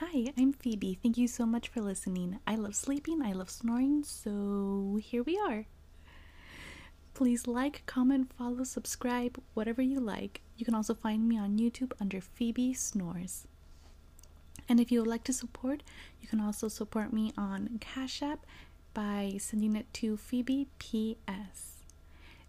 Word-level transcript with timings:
Hi, 0.00 0.32
I'm 0.38 0.54
Phoebe. 0.54 0.98
Thank 1.02 1.18
you 1.18 1.28
so 1.28 1.44
much 1.44 1.68
for 1.68 1.82
listening. 1.82 2.38
I 2.46 2.54
love 2.54 2.74
sleeping, 2.74 3.20
I 3.20 3.32
love 3.32 3.50
snoring, 3.50 4.02
so 4.02 4.98
here 5.02 5.22
we 5.22 5.38
are. 5.38 5.66
Please 7.12 7.46
like, 7.46 7.82
comment, 7.84 8.32
follow, 8.32 8.64
subscribe, 8.64 9.38
whatever 9.52 9.82
you 9.82 10.00
like. 10.00 10.40
You 10.56 10.64
can 10.64 10.74
also 10.74 10.94
find 10.94 11.28
me 11.28 11.38
on 11.38 11.58
YouTube 11.58 11.92
under 12.00 12.22
Phoebe 12.22 12.72
Snores. 12.72 13.46
And 14.70 14.80
if 14.80 14.90
you 14.90 15.00
would 15.00 15.10
like 15.10 15.24
to 15.24 15.34
support, 15.34 15.82
you 16.18 16.28
can 16.28 16.40
also 16.40 16.68
support 16.68 17.12
me 17.12 17.34
on 17.36 17.76
Cash 17.82 18.22
App 18.22 18.46
by 18.94 19.34
sending 19.38 19.76
it 19.76 19.92
to 20.00 20.16
Phoebe 20.16 20.68
PS. 20.78 21.84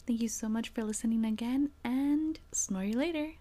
Thank 0.08 0.22
you 0.22 0.30
so 0.30 0.48
much 0.48 0.70
for 0.70 0.86
listening 0.86 1.26
again 1.26 1.72
and 1.84 2.40
snore 2.54 2.86
you 2.86 2.98
later. 2.98 3.34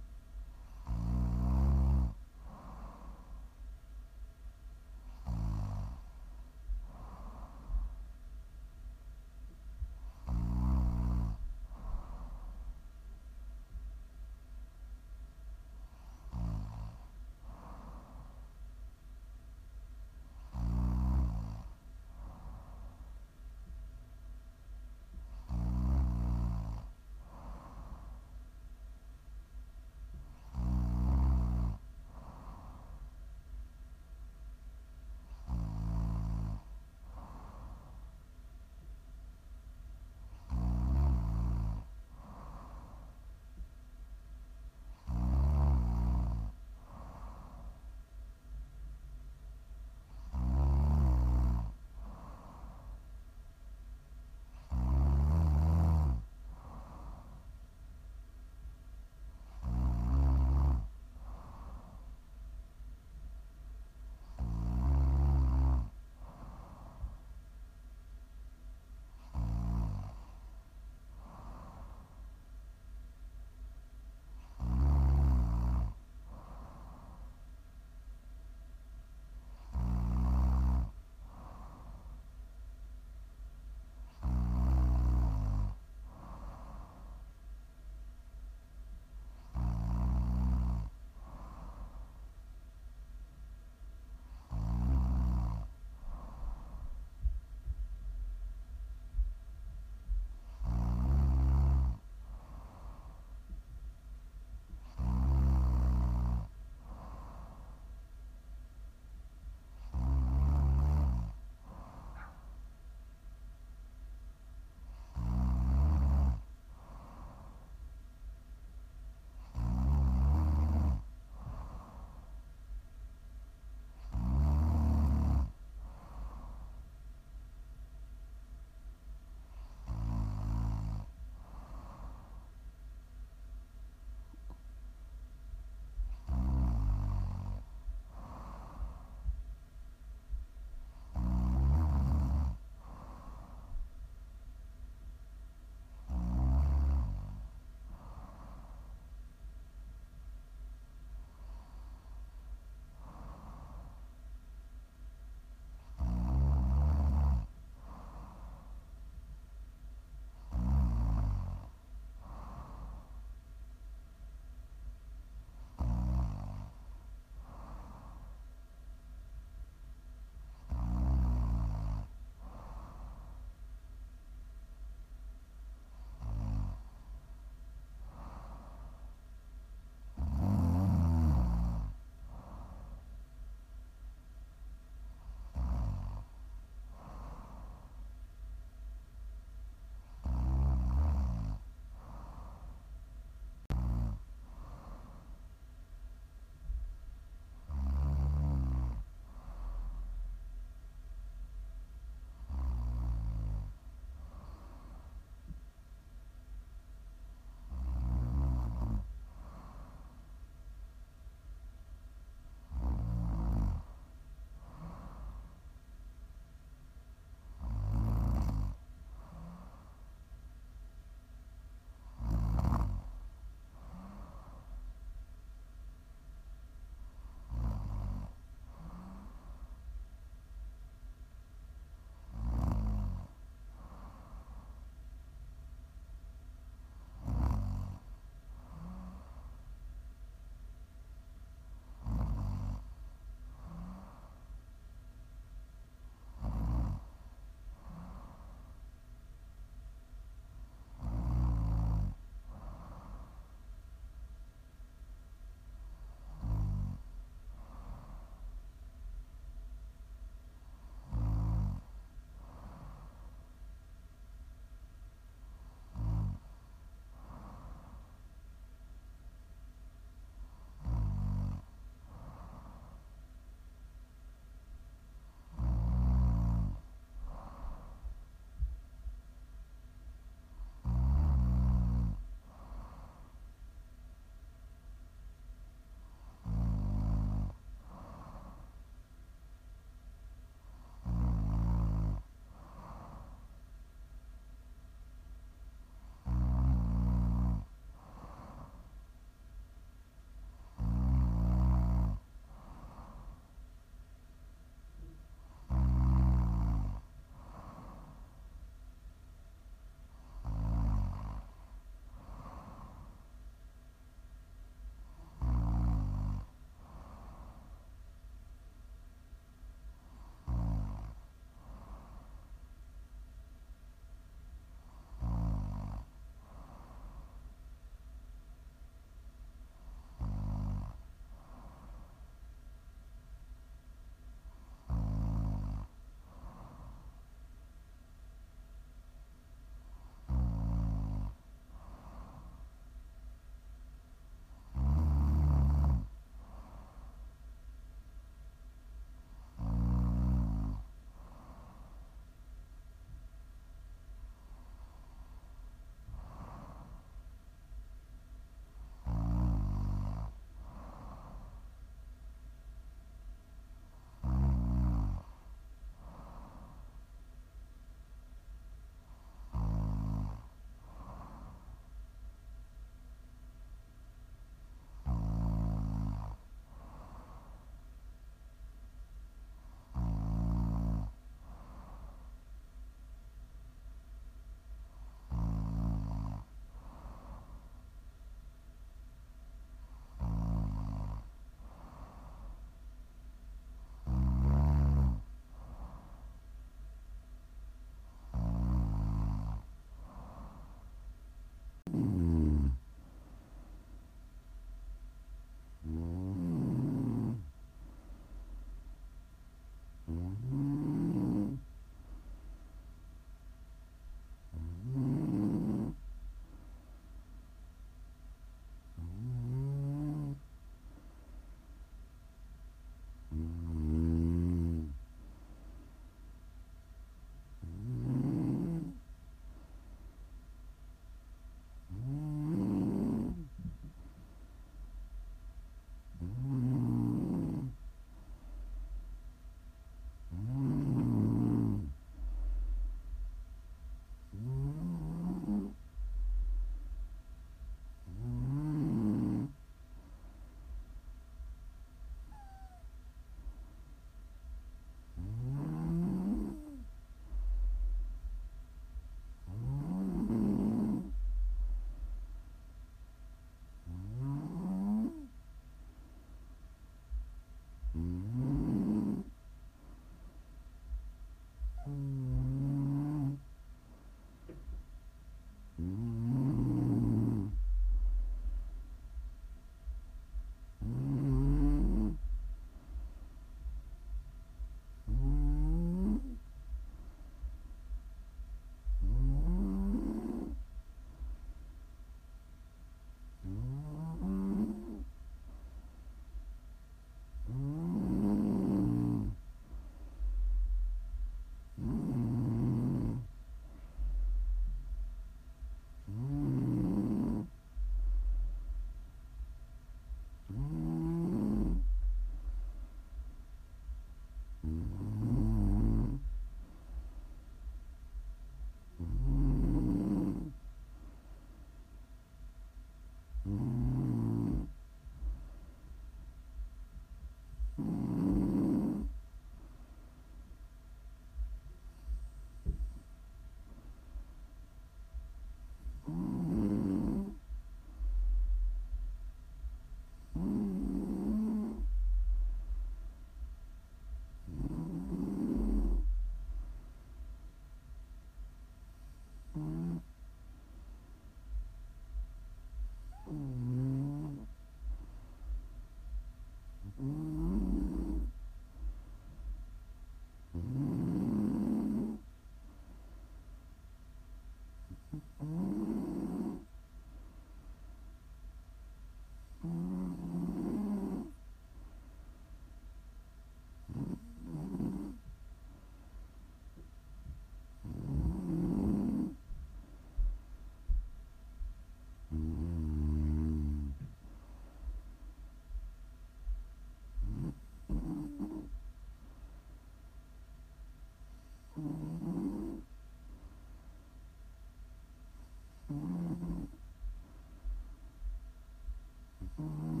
Mm-hmm. 599.61 600.00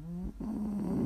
Mm-hmm. 0.00 0.99